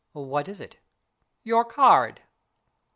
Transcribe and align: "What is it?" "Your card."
"What 0.13 0.47
is 0.49 0.59
it?" 0.59 0.77
"Your 1.43 1.63
card." 1.63 2.23